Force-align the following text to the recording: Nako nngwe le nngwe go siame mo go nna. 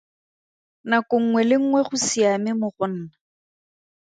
Nako 0.89 1.15
nngwe 1.23 1.41
le 1.49 1.55
nngwe 1.61 1.81
go 1.87 1.95
siame 2.07 2.51
mo 2.59 2.67
go 2.75 2.85
nna. 2.91 3.05